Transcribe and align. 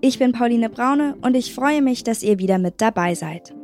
Ich 0.00 0.18
bin 0.18 0.32
Pauline 0.32 0.68
Braune 0.68 1.16
und 1.22 1.34
ich 1.34 1.54
freue 1.54 1.82
mich, 1.82 2.04
dass 2.04 2.22
ihr 2.22 2.38
wieder 2.38 2.58
mit 2.58 2.80
dabei 2.80 3.14
seid. 3.14 3.54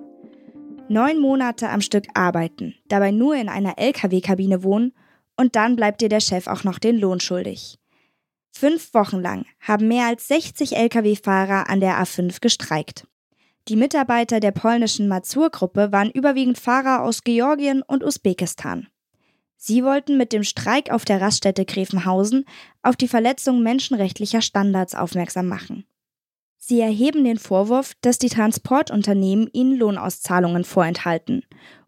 Neun 0.88 1.20
Monate 1.20 1.68
am 1.68 1.80
Stück 1.80 2.06
arbeiten, 2.14 2.74
dabei 2.88 3.12
nur 3.12 3.36
in 3.36 3.48
einer 3.48 3.78
LKW-Kabine 3.78 4.64
wohnen 4.64 4.92
und 5.36 5.56
dann 5.56 5.76
bleibt 5.76 6.00
dir 6.00 6.08
der 6.08 6.20
Chef 6.20 6.46
auch 6.46 6.64
noch 6.64 6.78
den 6.78 6.98
Lohn 6.98 7.20
schuldig. 7.20 7.78
Fünf 8.50 8.92
Wochen 8.94 9.20
lang 9.20 9.46
haben 9.60 9.88
mehr 9.88 10.06
als 10.06 10.26
60 10.28 10.76
Lkw-Fahrer 10.76 11.70
an 11.70 11.80
der 11.80 12.02
A5 12.02 12.40
gestreikt. 12.40 13.06
Die 13.68 13.76
Mitarbeiter 13.76 14.40
der 14.40 14.50
polnischen 14.50 15.06
Mazur-Gruppe 15.06 15.92
waren 15.92 16.10
überwiegend 16.10 16.58
Fahrer 16.58 17.04
aus 17.04 17.22
Georgien 17.22 17.82
und 17.82 18.02
Usbekistan. 18.02 18.88
Sie 19.56 19.84
wollten 19.84 20.16
mit 20.16 20.32
dem 20.32 20.42
Streik 20.42 20.90
auf 20.90 21.04
der 21.04 21.20
Raststätte 21.20 21.64
Gräfenhausen 21.64 22.46
auf 22.82 22.96
die 22.96 23.08
Verletzung 23.08 23.62
menschenrechtlicher 23.62 24.40
Standards 24.40 24.94
aufmerksam 24.94 25.46
machen. 25.46 25.84
Sie 26.62 26.80
erheben 26.80 27.24
den 27.24 27.38
Vorwurf, 27.38 27.94
dass 28.02 28.18
die 28.18 28.28
Transportunternehmen 28.28 29.48
ihnen 29.52 29.76
Lohnauszahlungen 29.78 30.64
vorenthalten 30.64 31.42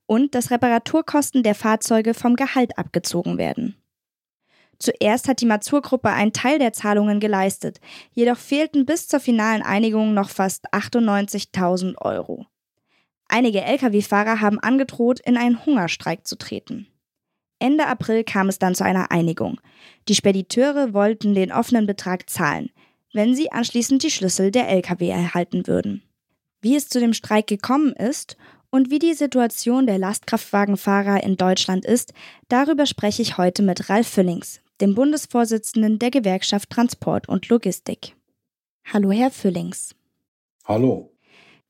und 0.06 0.34
dass 0.34 0.50
Reparaturkosten 0.50 1.42
der 1.42 1.54
Fahrzeuge 1.54 2.14
vom 2.14 2.37
Gehalt 2.37 2.79
abgezogen 2.79 3.37
werden. 3.37 3.76
Zuerst 4.79 5.29
hat 5.29 5.42
die 5.42 5.46
Mazur-Gruppe 5.46 6.09
einen 6.09 6.32
Teil 6.32 6.59
der 6.59 6.73
Zahlungen 6.73 7.20
geleistet, 7.20 7.80
jedoch 8.12 8.38
fehlten 8.38 8.87
bis 8.87 9.06
zur 9.06 9.20
finalen 9.20 9.62
Einigung 9.62 10.14
noch 10.14 10.30
fast 10.30 10.73
98.000 10.73 11.98
Euro. 11.98 12.46
Einige 13.29 13.60
Lkw-Fahrer 13.62 14.40
haben 14.40 14.59
angedroht, 14.59 15.20
in 15.20 15.36
einen 15.36 15.64
Hungerstreik 15.64 16.26
zu 16.26 16.36
treten. 16.36 16.88
Ende 17.59 17.86
April 17.86 18.24
kam 18.24 18.48
es 18.48 18.59
dann 18.59 18.74
zu 18.74 18.84
einer 18.84 19.12
Einigung. 19.12 19.60
Die 20.09 20.14
Spediteure 20.16 20.95
wollten 20.95 21.34
den 21.34 21.52
offenen 21.52 21.86
Betrag 21.86 22.29
zahlen, 22.29 22.70
wenn 23.13 23.35
sie 23.35 23.52
anschließend 23.52 24.02
die 24.02 24.10
Schlüssel 24.10 24.51
der 24.51 24.68
Lkw 24.68 25.09
erhalten 25.09 25.66
würden. 25.66 26.02
Wie 26.60 26.77
es 26.77 26.88
zu 26.88 27.01
dem 27.01 27.13
Streik 27.13 27.46
gekommen 27.46 27.93
ist 27.93 28.37
und 28.71 28.91
wie 28.91 28.99
die 28.99 29.15
Situation 29.15 29.87
der 29.87 29.99
Lastkraftwagenfahrer 29.99 31.23
in 31.23 31.37
Deutschland 31.37 31.85
ist, 31.85 32.15
darüber 32.49 32.87
spreche 32.87 33.23
ich 33.23 33.37
heute 33.37 33.63
mit 33.63 33.91
Ralf 33.91 34.09
Füllings, 34.09 34.60
dem 34.80 34.95
Bundesvorsitzenden 34.95 35.99
der 35.99 36.10
Gewerkschaft 36.10 36.71
Transport 36.71 37.29
und 37.29 37.49
Logistik. 37.49 38.16
Hallo, 38.85 39.10
Herr 39.10 39.30
Füllings. 39.30 39.95
Hallo. 40.65 41.13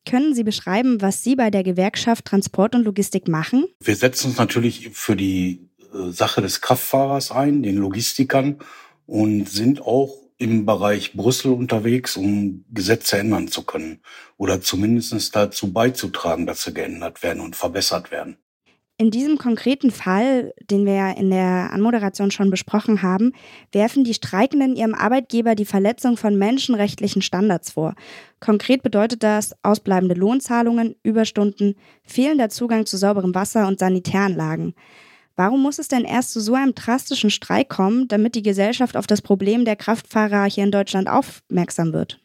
Können 0.05 0.35
Sie 0.35 0.45
beschreiben, 0.45 1.01
was 1.01 1.23
Sie 1.23 1.37
bei 1.37 1.51
der 1.51 1.63
Gewerkschaft 1.63 2.25
Transport 2.25 2.75
und 2.75 2.85
Logistik 2.85 3.29
machen? 3.29 3.67
Wir 3.81 3.95
setzen 3.95 4.29
uns 4.29 4.39
natürlich 4.39 4.91
für 4.93 5.15
die 5.15 5.69
äh, 5.95 6.11
Sache 6.11 6.43
des 6.43 6.61
Kraftfahrers 6.61 7.31
ein, 7.31 7.63
den 7.63 7.77
Logistikern 7.77 8.59
und 9.07 9.49
sind 9.49 9.81
auch 9.81 10.22
im 10.43 10.67
Bereich 10.67 11.13
Brüssel 11.15 11.53
unterwegs, 11.53 12.17
um 12.17 12.65
Gesetze 12.71 13.19
ändern 13.19 13.49
zu 13.49 13.63
können 13.63 14.01
oder 14.37 14.61
zumindest 14.61 15.35
dazu 15.37 15.73
beizutragen, 15.73 16.47
dass 16.47 16.65
sie 16.65 16.75
geändert 16.75 17.23
werden 17.23 17.41
und 17.41 17.55
verbessert 17.55 18.11
werden. 18.11 18.37
In 18.99 19.11
diesem 19.11 19.39
konkreten 19.39 19.91
Fall, 19.91 20.53
den 20.71 20.85
wir 20.85 20.95
ja 20.95 21.11
in 21.11 21.31
der 21.31 21.71
Anmoderation 21.73 22.31
schon 22.31 22.51
besprochen 22.51 23.03
haben, 23.03 23.33
werfen 23.73 24.05
die 24.05 24.15
Streikenden 24.15 24.77
ihrem 24.77 24.95
Arbeitgeber 24.95 25.55
die 25.55 25.65
Verletzung 25.65 26.17
von 26.17 26.37
menschenrechtlichen 26.37 27.23
Standards 27.23 27.73
vor. 27.73 27.95
Konkret 28.39 28.83
bedeutet 28.83 29.23
das 29.23 29.55
ausbleibende 29.63 30.15
Lohnzahlungen, 30.15 30.95
Überstunden, 31.03 31.75
fehlender 32.05 32.49
Zugang 32.49 32.87
zu 32.87 32.97
sauberem 32.97 33.35
Wasser 33.35 33.67
und 33.67 33.79
Sanitäranlagen. 33.79 34.75
Warum 35.43 35.61
muss 35.61 35.81
es 35.81 35.89
denn 35.89 36.05
erst 36.05 36.31
zu 36.31 36.41
so 36.41 36.55
einem 36.55 36.73
drastischen 36.73 37.29
Streik 37.29 37.69
kommen, 37.69 38.07
damit 38.07 38.37
die 38.37 38.45
Gesellschaft 38.45 38.97
auf 38.97 39.09
das 39.09 39.21
Problem 39.21 39.65
der 39.65 39.75
Kraftfahrer 39.75 40.45
hier 40.45 40.63
in 40.63 40.71
Deutschland 40.71 41.09
aufmerksam 41.09 41.93
wird? 41.93 42.21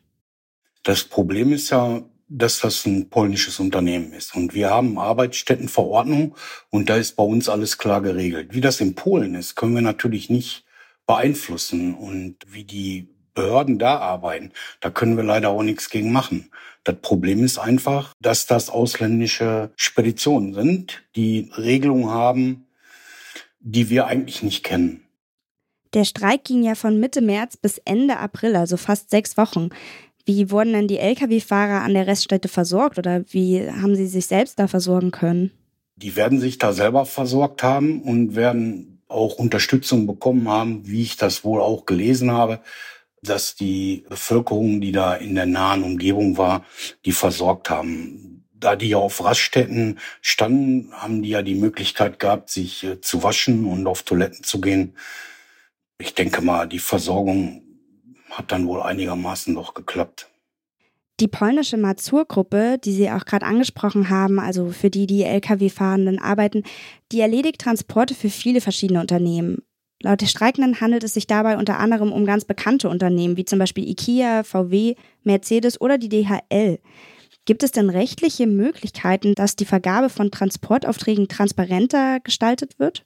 Das 0.84 1.04
Problem 1.04 1.52
ist 1.52 1.72
ja, 1.72 2.04
dass 2.28 2.60
das 2.60 2.86
ein 2.86 3.10
polnisches 3.10 3.60
Unternehmen 3.60 4.14
ist. 4.14 4.36
Und 4.36 4.54
wir 4.54 4.70
haben 4.70 5.00
Arbeitsstättenverordnung 5.00 6.36
und 6.70 6.92
da 6.92 6.98
ist 6.98 7.16
bei 7.16 7.24
uns 7.24 7.50
alles 7.50 7.80
klar 7.80 8.04
geregelt. 8.04 8.54
Wie 8.54 8.62
das 8.62 8.82
in 8.82 8.94
Polen 8.94 9.34
ist, 9.34 9.56
können 9.56 9.74
wir 9.74 9.82
natürlich 9.82 10.30
nicht 10.30 10.64
beeinflussen. 11.08 11.96
Und 11.96 12.36
wie 12.46 12.66
die 12.66 13.10
Behörden 13.34 13.80
da 13.80 13.98
arbeiten, 13.98 14.52
da 14.80 14.92
können 14.92 15.18
wir 15.18 15.24
leider 15.24 15.50
auch 15.50 15.64
nichts 15.64 15.90
gegen 15.90 16.12
machen. 16.12 16.52
Das 16.84 16.98
Problem 17.02 17.44
ist 17.44 17.58
einfach, 17.58 18.14
dass 18.22 18.46
das 18.46 18.70
ausländische 18.70 19.72
Speditionen 19.76 20.54
sind, 20.54 21.04
die 21.16 21.52
Regelungen 21.58 22.12
haben, 22.12 22.67
die 23.60 23.90
wir 23.90 24.08
eigentlich 24.08 24.44
nicht 24.44 24.64
kennen. 24.64 25.04
Der 25.94 26.04
Streik 26.04 26.44
ging 26.44 26.64
ja 26.64 26.76
von 26.76 27.00
Mitte 27.00 27.22
März 27.22 27.58
bis 27.58 27.78
Ende 27.80 28.18
April, 28.18 28.56
also 28.56 28.78
fast 28.78 29.10
sechs 29.10 29.38
Wochen. 29.38 29.70
Wie 30.26 30.52
wurden 30.52 30.74
denn 30.74 30.88
die 30.88 31.00
Lkw-Fahrer 31.00 31.82
an 31.84 31.94
der 31.94 32.08
Reststätte 32.08 32.50
versorgt 32.50 32.98
oder 32.98 33.24
wie 33.32 33.70
haben 33.70 33.96
sie 33.96 34.08
sich 34.08 34.28
selbst 34.28 34.60
da 34.60 34.68
versorgen 34.68 35.12
können? 35.12 35.52
Die 35.96 36.16
werden 36.16 36.40
sich 36.40 36.58
da 36.58 36.74
selber 36.74 37.06
versorgt 37.06 37.64
haben 37.64 38.02
und 38.02 38.36
werden 38.36 39.02
auch 39.08 39.36
Unterstützung 39.36 40.06
bekommen 40.06 40.50
haben, 40.50 40.86
wie 40.86 41.02
ich 41.02 41.16
das 41.16 41.44
wohl 41.44 41.62
auch 41.62 41.86
gelesen 41.86 42.32
habe, 42.32 42.60
dass 43.24 43.56
die 43.56 44.04
Bevölkerung, 44.10 44.82
die 44.82 44.92
da 44.92 45.16
in 45.16 45.36
der 45.36 45.46
nahen 45.46 45.84
Umgebung 45.84 46.38
war, 46.38 46.66
die 47.06 47.14
versorgt 47.14 47.70
haben. 47.70 48.37
Da 48.60 48.76
die 48.76 48.90
ja 48.90 48.98
auf 48.98 49.24
Raststätten 49.24 50.00
standen, 50.22 50.92
haben 50.94 51.22
die 51.22 51.30
ja 51.30 51.42
die 51.42 51.56
Möglichkeit 51.56 52.20
gehabt, 52.20 52.50
sich 52.50 52.84
äh, 52.84 53.02
zu 53.02 53.24
waschen 53.24 53.66
und 53.66 53.86
auf 53.88 54.04
Toiletten 54.04 54.44
zu 54.44 54.62
gehen. 54.62 54.96
Ich 56.00 56.14
denke 56.16 56.42
mal, 56.42 56.68
die 56.68 56.80
Versorgung 56.80 57.64
hat 58.32 58.52
dann 58.52 58.68
wohl 58.68 58.82
einigermaßen 58.82 59.56
doch 59.56 59.74
geklappt. 59.74 60.30
Die 61.20 61.28
polnische 61.28 61.78
Mazur-Gruppe, 61.78 62.78
die 62.84 62.94
Sie 62.94 63.10
auch 63.10 63.26
gerade 63.26 63.46
angesprochen 63.46 64.10
haben, 64.10 64.40
also 64.40 64.70
für 64.70 64.92
die 64.92 65.08
die 65.08 65.24
Lkw-Fahrenden 65.24 66.20
arbeiten, 66.20 66.64
die 67.12 67.22
erledigt 67.22 67.60
Transporte 67.60 68.14
für 68.14 68.30
viele 68.30 68.62
verschiedene 68.62 69.02
Unternehmen. 69.02 69.64
Laut 70.04 70.22
der 70.22 70.28
Streikenden 70.28 70.80
handelt 70.80 71.04
es 71.04 71.16
sich 71.16 71.26
dabei 71.26 71.58
unter 71.58 71.80
anderem 71.80 72.12
um 72.12 72.26
ganz 72.26 72.46
bekannte 72.46 72.88
Unternehmen, 72.88 73.36
wie 73.36 73.46
zum 73.46 73.58
Beispiel 73.58 73.90
IKEA, 73.90 74.44
VW, 74.44 74.94
Mercedes 75.24 75.82
oder 75.82 75.98
die 75.98 76.10
DHL. 76.10 76.80
Gibt 77.48 77.64
es 77.64 77.72
denn 77.72 77.90
rechtliche 77.90 78.46
Möglichkeiten, 78.46 79.34
dass 79.34 79.56
die 79.56 79.64
Vergabe 79.64 80.10
von 80.10 80.32
Transportaufträgen 80.32 81.30
transparenter 81.30 82.20
gestaltet 82.20 82.78
wird? 82.78 83.06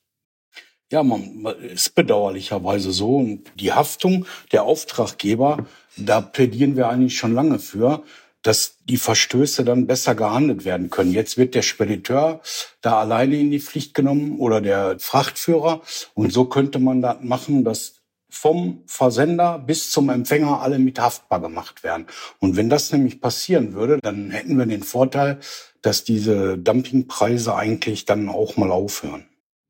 Ja, 0.92 1.04
man 1.04 1.46
ist 1.46 1.94
bedauerlicherweise 1.94 2.92
so. 2.92 3.18
Und 3.18 3.44
die 3.60 3.72
Haftung 3.72 4.26
der 4.52 4.64
Auftraggeber, 4.64 5.68
da 5.96 6.22
plädieren 6.22 6.76
wir 6.76 6.90
eigentlich 6.90 7.16
schon 7.16 7.36
lange 7.36 7.60
für, 7.60 8.04
dass 8.42 8.78
die 8.86 8.98
Verstöße 8.98 9.64
dann 9.64 9.86
besser 9.86 10.16
gehandelt 10.16 10.66
werden 10.66 10.90
können. 10.90 11.14
Jetzt 11.14 11.38
wird 11.38 11.54
der 11.54 11.62
Spediteur 11.62 12.42
da 12.82 13.00
alleine 13.00 13.38
in 13.38 13.52
die 13.52 13.60
Pflicht 13.60 13.94
genommen 13.94 14.40
oder 14.40 14.60
der 14.60 15.00
Frachtführer. 15.00 15.82
Und 16.16 16.34
so 16.34 16.46
könnte 16.46 16.80
man 16.80 17.04
das 17.04 17.18
machen, 17.22 17.64
dass 17.64 18.01
vom 18.32 18.82
Versender 18.88 19.60
bis 19.60 19.92
zum 19.92 20.10
Empfänger 20.10 20.62
alle 20.62 20.80
mit 20.80 21.00
haftbar 21.00 21.42
gemacht 21.42 21.84
werden. 21.84 22.08
Und 22.40 22.56
wenn 22.56 22.70
das 22.70 22.92
nämlich 22.92 23.22
passieren 23.22 23.74
würde, 23.74 24.00
dann 24.02 24.32
hätten 24.32 24.58
wir 24.58 24.66
den 24.66 24.84
Vorteil, 24.84 25.40
dass 25.82 26.04
diese 26.04 26.58
Dumpingpreise 26.58 27.56
eigentlich 27.56 28.06
dann 28.06 28.30
auch 28.30 28.58
mal 28.58 28.72
aufhören. 28.72 29.26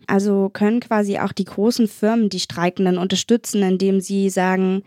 Also 0.08 0.50
können 0.50 0.80
quasi 0.80 1.20
auch 1.20 1.32
die 1.32 1.46
großen 1.46 1.88
Firmen 1.88 2.30
die 2.30 2.40
Streikenden 2.40 2.98
unterstützen, 2.98 3.64
indem 3.64 4.00
sie 4.00 4.30
sagen, 4.30 4.84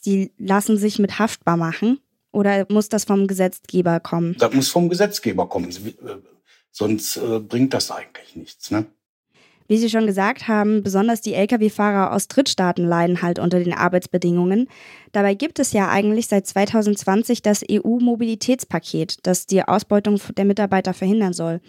sie 0.00 0.32
lassen 0.36 0.76
sich 0.76 0.98
mit 0.98 1.18
haftbar 1.18 1.56
machen? 1.56 2.00
Oder 2.32 2.66
muss 2.70 2.88
das 2.88 3.04
vom 3.04 3.26
Gesetzgeber 3.26 4.00
kommen? 4.00 4.36
Das 4.38 4.52
muss 4.52 4.68
vom 4.68 4.88
Gesetzgeber 4.88 5.48
kommen. 5.48 5.70
Äh, 5.70 6.16
sonst 6.70 7.18
äh, 7.18 7.38
bringt 7.38 7.74
das 7.74 7.90
eigentlich 7.90 8.34
nichts. 8.34 8.70
Ne? 8.70 8.86
Wie 9.68 9.78
Sie 9.78 9.88
schon 9.88 10.06
gesagt 10.06 10.48
haben, 10.48 10.82
besonders 10.82 11.20
die 11.20 11.34
Lkw-Fahrer 11.34 12.12
aus 12.12 12.28
Drittstaaten 12.28 12.86
leiden 12.86 13.22
halt 13.22 13.38
unter 13.38 13.58
den 13.58 13.72
Arbeitsbedingungen. 13.72 14.68
Dabei 15.12 15.34
gibt 15.34 15.58
es 15.58 15.72
ja 15.72 15.88
eigentlich 15.88 16.26
seit 16.26 16.46
2020 16.46 17.42
das 17.42 17.62
EU-Mobilitätspaket, 17.70 19.18
das 19.22 19.46
die 19.46 19.62
Ausbeutung 19.62 20.20
der 20.36 20.44
Mitarbeiter 20.44 20.94
verhindern 20.94 21.32
soll. 21.32 21.60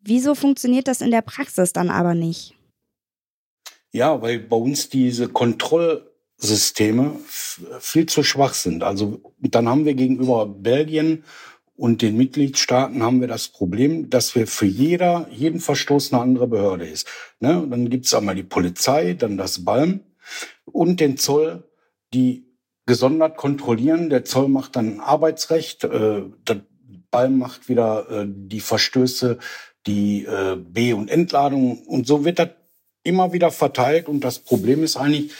Wieso 0.00 0.34
funktioniert 0.34 0.88
das 0.88 1.02
in 1.02 1.10
der 1.10 1.22
Praxis 1.22 1.72
dann 1.72 1.90
aber 1.90 2.14
nicht? 2.14 2.54
Ja, 3.92 4.22
weil 4.22 4.38
bei 4.38 4.56
uns 4.56 4.88
diese 4.88 5.28
Kontrollsysteme 5.28 7.16
viel 7.80 8.06
zu 8.06 8.22
schwach 8.22 8.54
sind. 8.54 8.82
Also 8.82 9.20
dann 9.38 9.68
haben 9.68 9.84
wir 9.84 9.94
gegenüber 9.94 10.46
Belgien 10.46 11.24
Und 11.80 12.02
den 12.02 12.18
Mitgliedstaaten 12.18 13.02
haben 13.02 13.22
wir 13.22 13.26
das 13.26 13.48
Problem, 13.48 14.10
dass 14.10 14.34
wir 14.34 14.46
für 14.46 14.66
jeder, 14.66 15.26
jeden 15.30 15.60
Verstoß 15.60 16.12
eine 16.12 16.20
andere 16.20 16.46
Behörde 16.46 16.86
ist. 16.86 17.08
Ne? 17.38 17.66
Dann 17.70 17.88
gibt's 17.88 18.12
einmal 18.12 18.34
die 18.34 18.42
Polizei, 18.42 19.14
dann 19.14 19.38
das 19.38 19.64
Balm 19.64 20.00
und 20.66 21.00
den 21.00 21.16
Zoll, 21.16 21.64
die 22.12 22.44
gesondert 22.84 23.38
kontrollieren. 23.38 24.10
Der 24.10 24.26
Zoll 24.26 24.48
macht 24.48 24.76
dann 24.76 25.00
Arbeitsrecht, 25.00 25.84
äh, 25.84 26.24
der 26.46 26.60
Balm 27.10 27.38
macht 27.38 27.70
wieder 27.70 28.10
äh, 28.10 28.26
die 28.28 28.60
Verstöße, 28.60 29.38
die 29.86 30.26
äh, 30.26 30.56
B- 30.56 30.92
und 30.92 31.08
Entladung. 31.08 31.78
Und 31.86 32.06
so 32.06 32.26
wird 32.26 32.40
das 32.40 32.50
immer 33.04 33.32
wieder 33.32 33.50
verteilt. 33.50 34.06
Und 34.06 34.22
das 34.22 34.38
Problem 34.38 34.84
ist 34.84 34.98
eigentlich, 34.98 35.32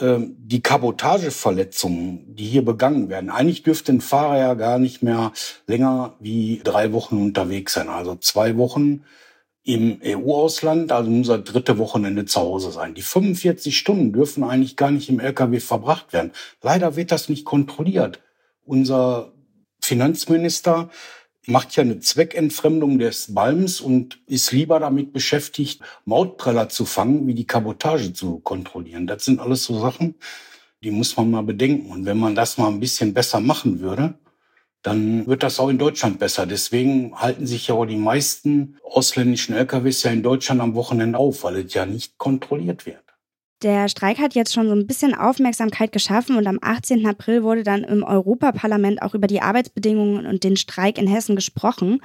die 0.00 0.60
Kabotageverletzungen, 0.60 2.36
die 2.36 2.44
hier 2.44 2.64
begangen 2.64 3.08
werden. 3.08 3.30
Eigentlich 3.30 3.64
dürfte 3.64 3.92
ein 3.92 4.00
Fahrer 4.00 4.38
ja 4.38 4.54
gar 4.54 4.78
nicht 4.78 5.02
mehr 5.02 5.32
länger 5.66 6.14
wie 6.20 6.60
drei 6.62 6.92
Wochen 6.92 7.16
unterwegs 7.16 7.74
sein. 7.74 7.88
Also 7.88 8.14
zwei 8.14 8.56
Wochen 8.56 9.02
im 9.64 10.00
EU-Ausland, 10.02 10.92
also 10.92 11.10
unser 11.10 11.38
dritte 11.38 11.78
Wochenende 11.78 12.24
zu 12.24 12.40
Hause 12.40 12.70
sein. 12.70 12.94
Die 12.94 13.02
45 13.02 13.76
Stunden 13.76 14.12
dürfen 14.12 14.44
eigentlich 14.44 14.76
gar 14.76 14.90
nicht 14.90 15.08
im 15.08 15.20
LKW 15.20 15.60
verbracht 15.60 16.12
werden. 16.12 16.32
Leider 16.62 16.96
wird 16.96 17.12
das 17.12 17.28
nicht 17.28 17.44
kontrolliert. 17.44 18.20
Unser 18.64 19.32
Finanzminister 19.80 20.90
macht 21.46 21.76
ja 21.76 21.82
eine 21.82 22.00
Zweckentfremdung 22.00 22.98
des 22.98 23.34
Balms 23.34 23.80
und 23.80 24.20
ist 24.26 24.52
lieber 24.52 24.80
damit 24.80 25.12
beschäftigt, 25.12 25.80
Mautpreller 26.04 26.68
zu 26.68 26.84
fangen, 26.84 27.26
wie 27.26 27.34
die 27.34 27.46
Kabotage 27.46 28.12
zu 28.12 28.40
kontrollieren. 28.40 29.06
Das 29.06 29.24
sind 29.24 29.40
alles 29.40 29.64
so 29.64 29.80
Sachen, 29.80 30.16
die 30.82 30.90
muss 30.90 31.16
man 31.16 31.30
mal 31.30 31.42
bedenken. 31.42 31.90
Und 31.90 32.04
wenn 32.04 32.18
man 32.18 32.34
das 32.34 32.58
mal 32.58 32.68
ein 32.68 32.80
bisschen 32.80 33.14
besser 33.14 33.40
machen 33.40 33.80
würde, 33.80 34.14
dann 34.82 35.26
wird 35.26 35.42
das 35.42 35.58
auch 35.58 35.68
in 35.68 35.78
Deutschland 35.78 36.18
besser. 36.18 36.46
Deswegen 36.46 37.14
halten 37.16 37.46
sich 37.46 37.68
ja 37.68 37.74
auch 37.74 37.86
die 37.86 37.96
meisten 37.96 38.76
ausländischen 38.82 39.54
LKWs 39.54 40.02
ja 40.04 40.10
in 40.12 40.22
Deutschland 40.22 40.60
am 40.60 40.74
Wochenende 40.74 41.18
auf, 41.18 41.44
weil 41.44 41.56
es 41.56 41.74
ja 41.74 41.84
nicht 41.86 42.18
kontrolliert 42.18 42.86
wird. 42.86 43.07
Der 43.62 43.88
Streik 43.88 44.18
hat 44.18 44.34
jetzt 44.34 44.54
schon 44.54 44.68
so 44.68 44.74
ein 44.74 44.86
bisschen 44.86 45.14
Aufmerksamkeit 45.14 45.90
geschaffen 45.90 46.36
und 46.36 46.46
am 46.46 46.58
18. 46.62 47.04
April 47.06 47.42
wurde 47.42 47.64
dann 47.64 47.82
im 47.82 48.04
Europaparlament 48.04 49.02
auch 49.02 49.14
über 49.14 49.26
die 49.26 49.40
Arbeitsbedingungen 49.40 50.26
und 50.26 50.44
den 50.44 50.56
Streik 50.56 50.96
in 50.96 51.08
Hessen 51.08 51.34
gesprochen. 51.34 52.00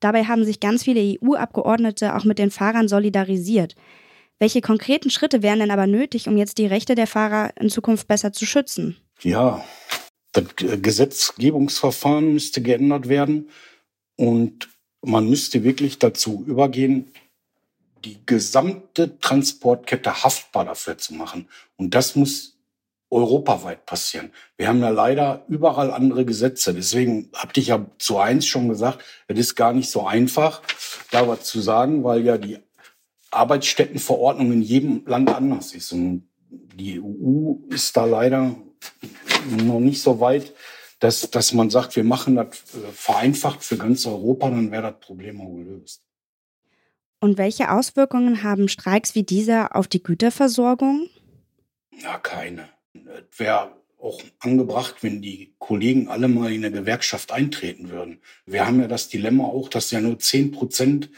Dabei 0.00 0.24
haben 0.24 0.44
sich 0.44 0.58
ganz 0.58 0.82
viele 0.82 1.00
EU-Abgeordnete 1.00 2.16
auch 2.16 2.24
mit 2.24 2.40
den 2.40 2.50
Fahrern 2.50 2.88
solidarisiert. 2.88 3.76
Welche 4.40 4.62
konkreten 4.62 5.10
Schritte 5.10 5.42
wären 5.42 5.60
denn 5.60 5.70
aber 5.70 5.86
nötig, 5.86 6.26
um 6.26 6.36
jetzt 6.36 6.58
die 6.58 6.66
Rechte 6.66 6.94
der 6.94 7.06
Fahrer 7.06 7.52
in 7.60 7.68
Zukunft 7.68 8.08
besser 8.08 8.32
zu 8.32 8.44
schützen? 8.46 8.96
Ja, 9.22 9.64
das 10.32 10.44
Gesetzgebungsverfahren 10.56 12.32
müsste 12.32 12.62
geändert 12.62 13.08
werden 13.08 13.50
und 14.16 14.70
man 15.02 15.28
müsste 15.28 15.62
wirklich 15.62 15.98
dazu 15.98 16.44
übergehen, 16.46 17.12
die 18.04 18.24
gesamte 18.26 19.18
Transportkette 19.18 20.22
haftbar 20.22 20.64
dafür 20.64 20.98
zu 20.98 21.14
machen. 21.14 21.48
Und 21.76 21.94
das 21.94 22.16
muss 22.16 22.58
europaweit 23.10 23.86
passieren. 23.86 24.32
Wir 24.56 24.68
haben 24.68 24.80
ja 24.80 24.90
leider 24.90 25.44
überall 25.48 25.90
andere 25.90 26.24
Gesetze. 26.24 26.72
Deswegen 26.72 27.30
habe 27.34 27.52
ich 27.56 27.66
ja 27.66 27.84
zu 27.98 28.18
eins 28.18 28.46
schon 28.46 28.68
gesagt, 28.68 29.04
es 29.26 29.38
ist 29.38 29.54
gar 29.56 29.72
nicht 29.72 29.90
so 29.90 30.06
einfach, 30.06 30.62
da 31.10 31.26
was 31.26 31.42
zu 31.44 31.60
sagen, 31.60 32.04
weil 32.04 32.24
ja 32.24 32.38
die 32.38 32.58
Arbeitsstättenverordnung 33.32 34.52
in 34.52 34.62
jedem 34.62 35.04
Land 35.06 35.30
anders 35.30 35.74
ist. 35.74 35.92
Und 35.92 36.28
die 36.50 37.00
EU 37.00 37.56
ist 37.68 37.96
da 37.96 38.04
leider 38.04 38.54
noch 39.50 39.80
nicht 39.80 40.02
so 40.02 40.20
weit, 40.20 40.54
dass, 41.00 41.30
dass 41.30 41.52
man 41.52 41.70
sagt, 41.70 41.96
wir 41.96 42.04
machen 42.04 42.36
das 42.36 42.46
äh, 42.74 42.92
vereinfacht 42.92 43.64
für 43.64 43.76
ganz 43.76 44.06
Europa, 44.06 44.50
dann 44.50 44.70
wäre 44.70 44.92
das 44.92 45.00
Problem 45.00 45.40
auch 45.40 45.54
gelöst. 45.54 46.02
Und 47.20 47.36
welche 47.36 47.70
Auswirkungen 47.70 48.42
haben 48.42 48.68
Streiks 48.68 49.14
wie 49.14 49.22
dieser 49.22 49.76
auf 49.76 49.86
die 49.86 50.02
Güterversorgung? 50.02 51.08
Ja, 52.02 52.18
keine. 52.18 52.68
Es 52.94 53.38
wäre 53.38 53.76
auch 53.98 54.22
angebracht, 54.38 54.96
wenn 55.02 55.20
die 55.20 55.54
Kollegen 55.58 56.08
alle 56.08 56.28
mal 56.28 56.50
in 56.50 56.64
eine 56.64 56.74
Gewerkschaft 56.74 57.30
eintreten 57.30 57.90
würden. 57.90 58.20
Wir 58.46 58.66
haben 58.66 58.80
ja 58.80 58.88
das 58.88 59.10
Dilemma 59.10 59.44
auch, 59.44 59.68
dass 59.68 59.90
ja 59.90 60.00
nur 60.00 60.18
zehn 60.18 60.50
Prozent 60.50 61.10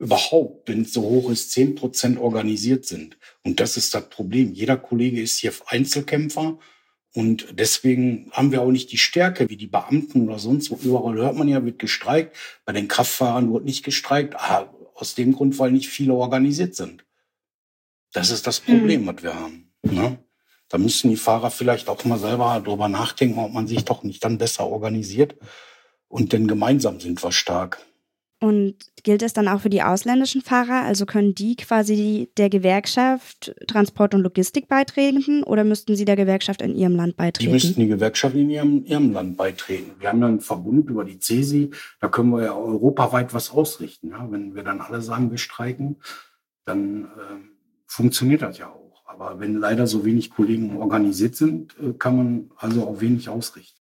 überhaupt, 0.00 0.68
wenn 0.68 0.82
es 0.82 0.92
so 0.92 1.02
hoch 1.02 1.30
ist, 1.30 1.52
zehn 1.52 1.76
Prozent 1.76 2.18
organisiert 2.18 2.86
sind. 2.86 3.16
Und 3.44 3.60
das 3.60 3.76
ist 3.76 3.94
das 3.94 4.08
Problem. 4.08 4.52
Jeder 4.52 4.76
Kollege 4.76 5.20
ist 5.22 5.38
hier 5.38 5.52
Einzelkämpfer. 5.66 6.58
Und 7.14 7.46
deswegen 7.52 8.30
haben 8.32 8.52
wir 8.52 8.62
auch 8.62 8.70
nicht 8.70 8.92
die 8.92 8.98
Stärke 8.98 9.48
wie 9.48 9.56
die 9.56 9.66
Beamten 9.66 10.28
oder 10.28 10.38
sonst 10.38 10.70
wo. 10.70 10.76
Überall 10.76 11.14
hört 11.14 11.36
man 11.36 11.48
ja, 11.48 11.64
wird 11.64 11.78
gestreikt. 11.78 12.36
Bei 12.64 12.72
den 12.72 12.88
Kraftfahrern 12.88 13.52
wird 13.52 13.64
nicht 13.64 13.84
gestreikt. 13.84 14.34
Ah, 14.36 14.68
aus 15.00 15.14
dem 15.14 15.34
Grund, 15.34 15.58
weil 15.58 15.70
nicht 15.70 15.88
viele 15.88 16.12
organisiert 16.12 16.74
sind. 16.74 17.04
Das 18.12 18.30
ist 18.30 18.46
das 18.46 18.60
Problem, 18.60 19.02
mhm. 19.02 19.06
was 19.06 19.22
wir 19.22 19.34
haben. 19.34 19.72
Ne? 19.82 20.18
Da 20.68 20.76
müssen 20.78 21.08
die 21.08 21.16
Fahrer 21.16 21.50
vielleicht 21.50 21.88
auch 21.88 22.04
mal 22.04 22.18
selber 22.18 22.60
drüber 22.60 22.88
nachdenken, 22.88 23.38
ob 23.38 23.52
man 23.52 23.66
sich 23.66 23.84
doch 23.84 24.02
nicht 24.02 24.24
dann 24.24 24.38
besser 24.38 24.66
organisiert. 24.66 25.36
Und 26.08 26.32
denn 26.32 26.48
gemeinsam 26.48 27.00
sind 27.00 27.22
wir 27.22 27.32
stark. 27.32 27.86
Und 28.40 28.76
gilt 29.02 29.22
es 29.22 29.32
dann 29.32 29.48
auch 29.48 29.62
für 29.62 29.68
die 29.68 29.82
ausländischen 29.82 30.42
Fahrer? 30.42 30.84
Also 30.84 31.06
können 31.06 31.34
die 31.34 31.56
quasi 31.56 32.30
der 32.36 32.48
Gewerkschaft 32.48 33.52
Transport 33.66 34.14
und 34.14 34.20
Logistik 34.20 34.68
beitreten 34.68 35.42
oder 35.42 35.64
müssten 35.64 35.96
sie 35.96 36.04
der 36.04 36.14
Gewerkschaft 36.14 36.62
in 36.62 36.76
ihrem 36.76 36.94
Land 36.94 37.16
beitreten? 37.16 37.48
Die 37.48 37.52
müssten 37.52 37.80
die 37.80 37.88
Gewerkschaft 37.88 38.36
in 38.36 38.48
ihrem, 38.48 38.84
ihrem 38.84 39.12
Land 39.12 39.36
beitreten. 39.36 39.90
Wir 39.98 40.08
haben 40.08 40.20
dann 40.20 40.30
einen 40.30 40.40
Verbund 40.40 40.88
über 40.88 41.04
die 41.04 41.18
CESI, 41.18 41.70
da 42.00 42.08
können 42.08 42.30
wir 42.30 42.44
ja 42.44 42.54
europaweit 42.54 43.34
was 43.34 43.50
ausrichten. 43.50 44.10
Ja? 44.10 44.30
Wenn 44.30 44.54
wir 44.54 44.62
dann 44.62 44.80
alle 44.80 45.02
sagen, 45.02 45.32
wir 45.32 45.38
streiken, 45.38 45.96
dann 46.64 47.06
äh, 47.06 47.08
funktioniert 47.86 48.42
das 48.42 48.58
ja 48.58 48.68
auch. 48.68 49.02
Aber 49.06 49.40
wenn 49.40 49.56
leider 49.56 49.88
so 49.88 50.04
wenig 50.04 50.30
Kollegen 50.30 50.76
organisiert 50.76 51.34
sind, 51.34 51.74
äh, 51.80 51.92
kann 51.94 52.16
man 52.16 52.50
also 52.56 52.86
auch 52.86 53.00
wenig 53.00 53.28
ausrichten. 53.28 53.77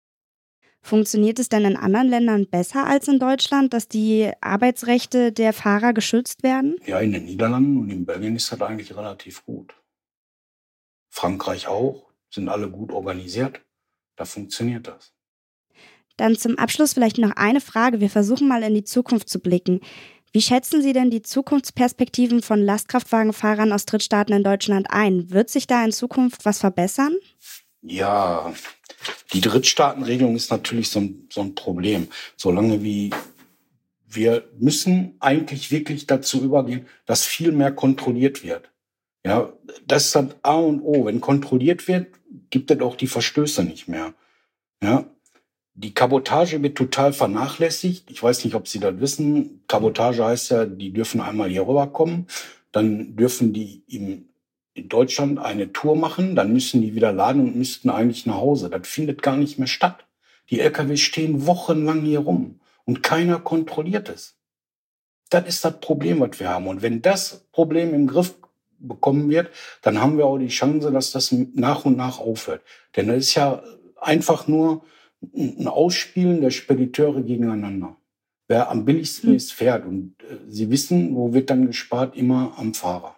Funktioniert 0.87 1.41
es 1.41 1.49
denn 1.49 1.65
in 1.65 1.77
anderen 1.77 2.07
Ländern 2.07 2.47
besser 2.47 2.87
als 2.87 3.09
in 3.09 3.19
Deutschland, 3.19 3.75
dass 3.75 3.89
die 3.89 4.31
Arbeitsrechte 4.41 5.33
der 5.33 5.53
Fahrer 5.53 5.93
geschützt 5.93 6.45
werden? 6.45 6.77
Ja, 6.87 7.01
in 7.01 7.11
den 7.11 7.25
Niederlanden 7.25 7.79
und 7.79 7.91
in 7.91 8.07
Belgien 8.07 8.37
ist 8.37 8.53
das 8.53 8.63
eigentlich 8.63 8.97
relativ 8.97 9.45
gut. 9.45 9.75
Frankreich 11.11 11.67
auch, 11.67 12.07
sind 12.31 12.49
alle 12.49 12.71
gut 12.71 12.93
organisiert. 12.93 13.63
Da 14.15 14.25
funktioniert 14.25 14.87
das. 14.87 15.13
Dann 16.17 16.37
zum 16.37 16.57
Abschluss 16.57 16.93
vielleicht 16.93 17.19
noch 17.19 17.33
eine 17.35 17.61
Frage. 17.61 17.99
Wir 17.99 18.09
versuchen 18.09 18.47
mal 18.47 18.63
in 18.63 18.75
die 18.75 18.85
Zukunft 18.85 19.29
zu 19.29 19.41
blicken. 19.41 19.81
Wie 20.31 20.41
schätzen 20.41 20.83
Sie 20.83 20.93
denn 20.93 21.11
die 21.11 21.23
Zukunftsperspektiven 21.23 22.43
von 22.43 22.63
Lastkraftwagenfahrern 22.63 23.73
aus 23.73 23.87
Drittstaaten 23.87 24.37
in 24.37 24.45
Deutschland 24.45 24.87
ein? 24.91 25.33
Wird 25.33 25.51
sich 25.51 25.67
da 25.67 25.85
in 25.85 25.91
Zukunft 25.91 26.45
was 26.45 26.61
verbessern? 26.61 27.17
Ja, 27.83 28.55
die 29.33 29.41
Drittstaatenregelung 29.41 30.37
ist 30.37 30.51
natürlich 30.51 30.91
so 30.91 31.01
ein, 31.01 31.29
so 31.31 31.41
ein 31.41 31.55
Problem. 31.55 32.09
Solange 32.37 32.83
wie 32.83 33.11
wir 34.09 34.49
müssen 34.59 35.17
eigentlich 35.21 35.71
wirklich 35.71 36.07
dazu 36.07 36.43
übergehen, 36.43 36.87
dass 37.07 37.25
viel 37.25 37.53
mehr 37.53 37.73
kontrolliert 37.73 38.45
wird. 38.45 38.71
Ja, 39.25 39.53
das 39.87 40.07
ist 40.07 40.15
dann 40.15 40.35
A 40.43 40.55
und 40.55 40.81
O. 40.83 41.07
Wenn 41.07 41.21
kontrolliert 41.21 41.89
wird, 41.89 42.07
gibt 42.51 42.71
es 42.71 42.81
auch 42.81 42.97
die 42.97 43.09
Verstöße 43.09 43.65
nicht 43.65 43.89
mehr. 43.89 44.15
Ja, 44.83 45.05
die 45.75 45.93
Kabotage 45.93 46.63
wird 46.63 46.79
total 46.79 47.13
vernachlässigt. 47.13 48.11
Ich 48.11 48.23
weiß 48.23 48.45
nicht, 48.45 48.55
ob 48.55 48.67
Sie 48.69 48.79
das 48.79 48.99
wissen. 48.99 49.63
Kabotage 49.69 50.25
heißt 50.25 50.51
ja, 50.51 50.65
die 50.65 50.93
dürfen 50.93 51.21
einmal 51.21 51.51
hier 51.51 51.67
rüberkommen, 51.67 52.27
dann 52.73 53.17
dürfen 53.17 53.53
die 53.53 53.83
im 53.89 54.29
in 54.77 54.89
Deutschland 54.89 55.39
eine 55.39 55.73
Tour 55.73 55.97
machen, 55.97 56.37
dann 56.37 56.53
müssen 56.53 56.83
die 56.83 56.95
wieder 56.95 57.13
laden 57.13 57.43
und 57.43 57.57
müssten 57.57 57.89
eigentlich 57.89 58.27
nach 58.27 58.37
Hause. 58.37 58.69
Das 58.69 58.87
findet 58.87 59.23
gar 59.23 59.37
nicht 59.37 59.59
mehr 59.59 59.67
statt. 59.67 60.05
Die 60.51 60.61
LKW 60.61 60.97
stehen 60.97 61.47
wochenlang 61.47 62.03
hier 62.03 62.21
rum 62.21 62.61
und 62.85 63.03
keiner 63.03 63.39
kontrolliert 63.39 64.09
es. 64.09 64.37
Das 65.31 65.47
ist 65.49 65.65
das 65.65 65.81
Problem, 65.81 66.21
was 66.21 66.39
wir 66.39 66.51
haben. 66.51 66.69
Und 66.69 66.83
wenn 66.83 67.03
das 67.03 67.47
Problem 67.53 67.95
im 67.95 68.07
Griff 68.07 68.35
bekommen 68.79 69.29
wird, 69.29 69.51
dann 69.83 70.01
haben 70.01 70.19
wir 70.19 70.27
auch 70.27 70.39
die 70.39 70.49
Chance, 70.49 70.93
dass 70.93 71.11
das 71.11 71.33
nach 71.33 71.85
und 71.85 71.97
nach 71.97 72.21
aufhört. 72.21 72.63
Denn 72.95 73.09
das 73.09 73.17
ist 73.17 73.35
ja 73.35 73.63
einfach 73.97 74.47
nur 74.47 74.85
ein 75.35 75.67
Ausspielen 75.67 76.43
der 76.43 76.51
Spediteure 76.51 77.23
gegeneinander. 77.23 77.97
Wer 78.47 78.71
am 78.71 78.85
billigsten 78.85 79.31
hm. 79.31 79.37
ist, 79.37 79.53
fährt. 79.53 79.85
Und 79.87 80.15
äh, 80.21 80.37
Sie 80.49 80.71
wissen, 80.71 81.17
wo 81.17 81.33
wird 81.33 81.51
dann 81.51 81.67
gespart? 81.67 82.15
Immer 82.15 82.55
am 82.59 82.75
Fahrer. 82.75 83.16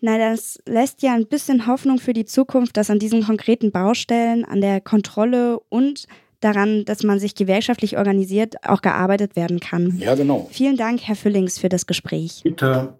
Na, 0.00 0.18
das 0.18 0.58
lässt 0.66 1.02
ja 1.02 1.14
ein 1.14 1.26
bisschen 1.26 1.66
Hoffnung 1.66 1.98
für 1.98 2.12
die 2.12 2.26
Zukunft, 2.26 2.76
dass 2.76 2.90
an 2.90 2.98
diesen 2.98 3.24
konkreten 3.24 3.72
Baustellen, 3.72 4.44
an 4.44 4.60
der 4.60 4.80
Kontrolle 4.80 5.58
und 5.68 6.06
daran, 6.40 6.84
dass 6.84 7.02
man 7.02 7.18
sich 7.18 7.34
gewerkschaftlich 7.34 7.96
organisiert, 7.96 8.56
auch 8.66 8.82
gearbeitet 8.82 9.36
werden 9.36 9.58
kann. 9.58 9.96
Ja, 9.98 10.14
genau. 10.14 10.48
Vielen 10.50 10.76
Dank, 10.76 11.00
Herr 11.02 11.16
Füllings, 11.16 11.58
für 11.58 11.68
das 11.68 11.86
Gespräch. 11.86 12.42
Bitte. 12.44 12.98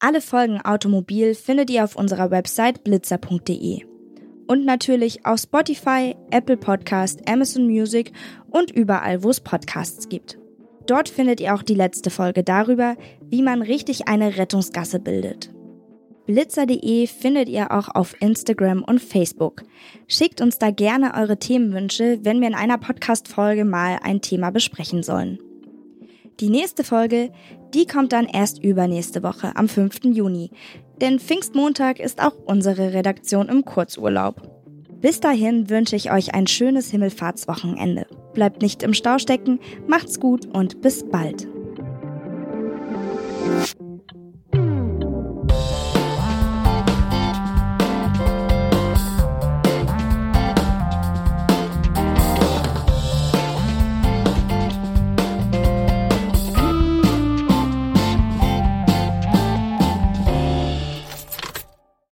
Alle 0.00 0.20
Folgen 0.20 0.60
Automobil 0.60 1.34
findet 1.34 1.70
ihr 1.70 1.84
auf 1.84 1.94
unserer 1.94 2.32
Website 2.32 2.82
blitzer.de. 2.82 3.84
und 4.48 4.64
natürlich 4.64 5.24
auf 5.24 5.38
Spotify, 5.38 6.16
Apple 6.32 6.56
Podcast, 6.56 7.20
Amazon 7.28 7.68
Music 7.68 8.12
und 8.50 8.72
überall, 8.72 9.22
wo 9.22 9.30
es 9.30 9.40
Podcasts 9.40 10.08
gibt. 10.08 10.38
Dort 10.86 11.08
findet 11.08 11.40
ihr 11.40 11.54
auch 11.54 11.62
die 11.62 11.76
letzte 11.76 12.10
Folge 12.10 12.42
darüber, 12.42 12.96
wie 13.30 13.42
man 13.42 13.62
richtig 13.62 14.08
eine 14.08 14.36
Rettungsgasse 14.36 14.98
bildet. 14.98 15.50
Blitzer.de 16.26 17.06
findet 17.08 17.48
ihr 17.48 17.72
auch 17.72 17.88
auf 17.94 18.14
Instagram 18.20 18.84
und 18.84 19.00
Facebook. 19.00 19.62
Schickt 20.06 20.40
uns 20.40 20.58
da 20.58 20.70
gerne 20.70 21.14
eure 21.14 21.38
Themenwünsche, 21.38 22.20
wenn 22.22 22.40
wir 22.40 22.48
in 22.48 22.54
einer 22.54 22.78
Podcast-Folge 22.78 23.64
mal 23.64 23.98
ein 24.02 24.20
Thema 24.20 24.50
besprechen 24.50 25.02
sollen. 25.02 25.38
Die 26.38 26.48
nächste 26.48 26.84
Folge, 26.84 27.32
die 27.74 27.86
kommt 27.86 28.12
dann 28.12 28.26
erst 28.26 28.62
übernächste 28.62 29.22
Woche, 29.22 29.56
am 29.56 29.68
5. 29.68 30.04
Juni. 30.04 30.50
Denn 31.00 31.18
Pfingstmontag 31.18 31.98
ist 31.98 32.22
auch 32.22 32.36
unsere 32.44 32.92
Redaktion 32.92 33.48
im 33.48 33.64
Kurzurlaub. 33.64 34.42
Bis 35.00 35.18
dahin 35.18 35.68
wünsche 35.68 35.96
ich 35.96 36.12
euch 36.12 36.34
ein 36.34 36.46
schönes 36.46 36.90
Himmelfahrtswochenende. 36.90 38.06
Bleibt 38.34 38.62
nicht 38.62 38.84
im 38.84 38.94
Stau 38.94 39.18
stecken, 39.18 39.58
macht's 39.88 40.20
gut 40.20 40.46
und 40.46 40.80
bis 40.80 41.04
bald. 41.04 41.48